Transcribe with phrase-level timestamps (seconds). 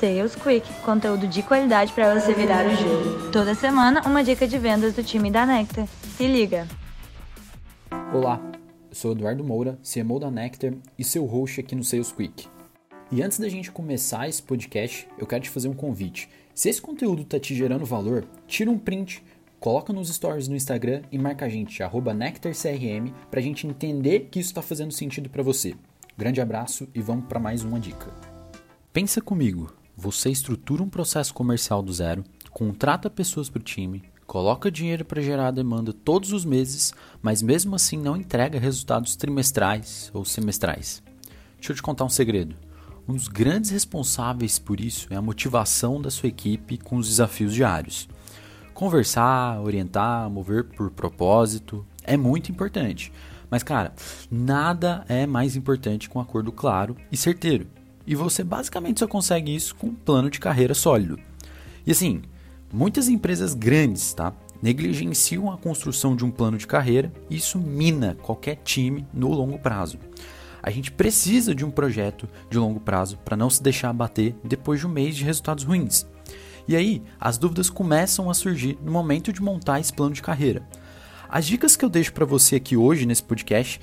[0.00, 3.30] Sales Quick, conteúdo de qualidade para você virar o jogo.
[3.30, 5.86] Toda semana, uma dica de vendas do time da Nectar.
[6.16, 6.66] Se liga!
[8.10, 8.40] Olá,
[8.88, 12.48] eu sou Eduardo Moura, CMO da Nectar e seu host aqui no Sales Quick.
[13.12, 16.30] E antes da gente começar esse podcast, eu quero te fazer um convite.
[16.54, 19.22] Se esse conteúdo está te gerando valor, tira um print,
[19.58, 21.78] coloca nos stories no Instagram e marca a gente,
[22.16, 25.74] NectarCRM, para a gente entender que isso está fazendo sentido para você.
[26.16, 28.10] Grande abraço e vamos para mais uma dica.
[28.92, 34.70] Pensa comigo, você estrutura um processo comercial do zero, contrata pessoas para o time, coloca
[34.70, 40.24] dinheiro para gerar demanda todos os meses, mas mesmo assim não entrega resultados trimestrais ou
[40.24, 41.02] semestrais.
[41.56, 42.56] Deixa eu te contar um segredo.
[43.06, 47.52] Um dos grandes responsáveis por isso é a motivação da sua equipe com os desafios
[47.52, 48.08] diários.
[48.72, 53.12] Conversar, orientar, mover por propósito é muito importante.
[53.50, 53.92] Mas, cara,
[54.30, 57.66] nada é mais importante que um acordo claro e certeiro.
[58.10, 61.16] E você basicamente só consegue isso com um plano de carreira sólido.
[61.86, 62.22] E assim,
[62.72, 64.32] muitas empresas grandes, tá?
[64.60, 69.60] Negligenciam a construção de um plano de carreira e isso mina qualquer time no longo
[69.60, 69.96] prazo.
[70.60, 74.80] A gente precisa de um projeto de longo prazo para não se deixar abater depois
[74.80, 76.04] de um mês de resultados ruins.
[76.66, 80.68] E aí, as dúvidas começam a surgir no momento de montar esse plano de carreira.
[81.28, 83.80] As dicas que eu deixo para você aqui hoje nesse podcast,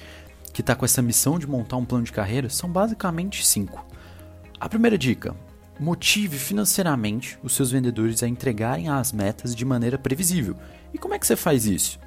[0.51, 3.87] que está com essa missão de montar um plano de carreira, são basicamente cinco.
[4.59, 5.35] A primeira dica:
[5.79, 10.55] motive financeiramente os seus vendedores a entregarem as metas de maneira previsível.
[10.93, 11.99] E como é que você faz isso?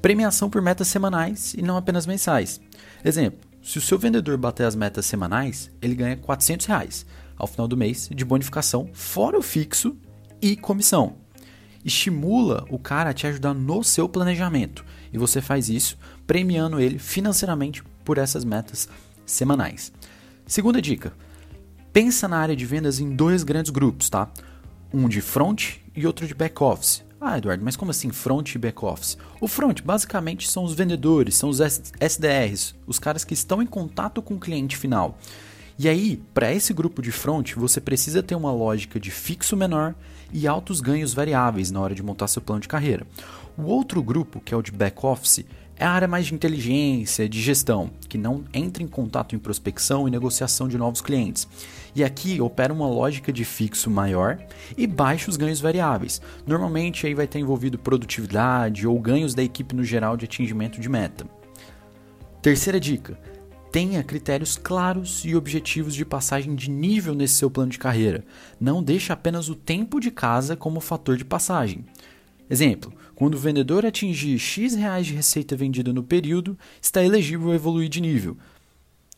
[0.00, 2.60] Premiação por metas semanais e não apenas mensais.
[3.04, 7.66] Exemplo: se o seu vendedor bater as metas semanais, ele ganha 400 reais ao final
[7.66, 9.96] do mês de bonificação, fora o fixo
[10.40, 11.16] e comissão.
[11.84, 16.98] Estimula o cara a te ajudar no seu planejamento e você faz isso premiando ele
[16.98, 18.88] financeiramente por essas metas
[19.24, 19.90] semanais.
[20.46, 21.12] Segunda dica:
[21.92, 24.30] pensa na área de vendas em dois grandes grupos, tá?
[24.92, 27.02] Um de front e outro de back office.
[27.20, 29.18] Ah, Eduardo, mas como assim front e back office?
[29.40, 34.22] O front basicamente são os vendedores, são os SDRs, os caras que estão em contato
[34.22, 35.18] com o cliente final.
[35.78, 39.94] E aí, para esse grupo de front, você precisa ter uma lógica de fixo menor
[40.32, 43.06] e altos ganhos variáveis na hora de montar seu plano de carreira.
[43.56, 45.44] O outro grupo, que é o de back office,
[45.80, 50.06] é a área mais de inteligência, de gestão, que não entra em contato em prospecção
[50.06, 51.48] e negociação de novos clientes.
[51.96, 54.38] E aqui opera uma lógica de fixo maior
[54.76, 56.20] e baixos ganhos variáveis.
[56.46, 60.88] Normalmente aí vai ter envolvido produtividade ou ganhos da equipe no geral de atingimento de
[60.88, 61.26] meta.
[62.42, 63.18] Terceira dica:
[63.72, 68.22] tenha critérios claros e objetivos de passagem de nível nesse seu plano de carreira.
[68.60, 71.86] Não deixe apenas o tempo de casa como fator de passagem.
[72.50, 77.54] Exemplo: quando o vendedor atingir X reais de receita vendida no período, está elegível a
[77.54, 78.36] evoluir de nível.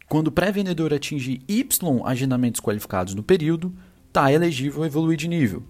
[0.06, 1.66] Quando o pré-vendedor atingir Y
[2.04, 3.72] agendamentos qualificados no período,
[4.08, 5.62] está elegível a evoluir de nível.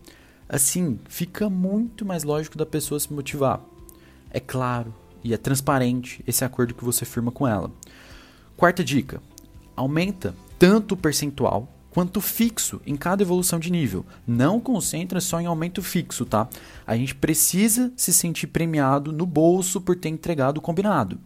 [0.48, 3.60] Assim, fica muito mais lógico da pessoa se motivar.
[4.30, 4.92] É claro
[5.22, 7.70] e é transparente esse acordo que você firma com ela.
[8.56, 9.22] Quarta dica:
[9.76, 14.04] aumenta tanto o percentual quanto fixo em cada evolução de nível.
[14.26, 16.48] Não concentra só em aumento fixo, tá?
[16.86, 21.20] A gente precisa se sentir premiado no bolso por ter entregado o combinado.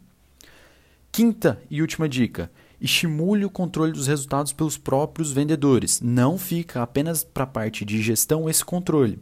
[1.12, 2.50] Quinta e última dica:
[2.80, 6.00] estimule o controle dos resultados pelos próprios vendedores.
[6.00, 9.20] Não fica apenas para a parte de gestão esse controle.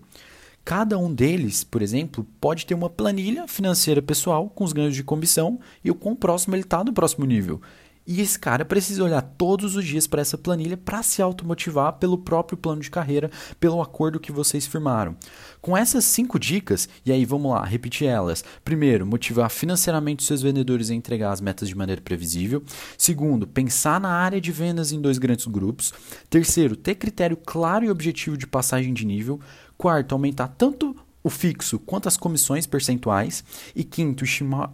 [0.65, 5.05] Cada um deles, por exemplo, pode ter uma planilha financeira pessoal com os ganhos de
[5.05, 7.61] comissão e o quão próximo ele está do próximo nível.
[8.07, 12.19] E esse cara precisa olhar todos os dias para essa planilha para se automotivar pelo
[12.19, 15.17] próprio plano de carreira, pelo acordo que vocês firmaram.
[15.63, 18.45] Com essas cinco dicas, e aí vamos lá, repetir elas.
[18.63, 22.63] Primeiro, motivar financeiramente seus vendedores a entregar as metas de maneira previsível.
[22.99, 25.95] Segundo, pensar na área de vendas em dois grandes grupos.
[26.29, 29.41] Terceiro, ter critério claro e objetivo de passagem de nível.
[29.79, 33.43] Quarto, aumentar tanto o fixo quanto as comissões percentuais.
[33.75, 34.25] E quinto,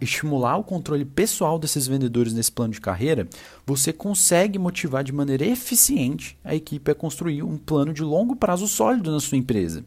[0.01, 3.27] estimular o controle pessoal desses vendedores nesse plano de carreira,
[3.65, 8.67] você consegue motivar de maneira eficiente a equipe a construir um plano de longo prazo
[8.67, 9.85] sólido na sua empresa.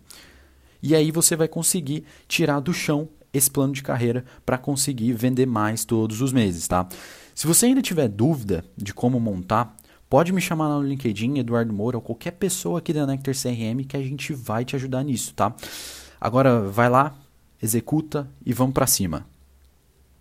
[0.82, 5.46] E aí você vai conseguir tirar do chão esse plano de carreira para conseguir vender
[5.46, 6.88] mais todos os meses, tá?
[7.34, 9.76] Se você ainda tiver dúvida de como montar,
[10.08, 13.84] pode me chamar lá no LinkedIn, Eduardo Moura, ou qualquer pessoa aqui da Nectar CRM
[13.88, 15.54] que a gente vai te ajudar nisso, tá?
[16.20, 17.14] Agora vai lá,
[17.62, 19.26] executa e vamos para cima.